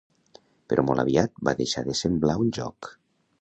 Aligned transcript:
Però 0.71 0.85
molt 0.87 1.03
aviat 1.03 1.35
va 1.49 1.55
deixar 1.61 1.85
de 1.91 1.97
semblar 2.01 2.39
un 2.47 2.51
joc. 2.61 2.91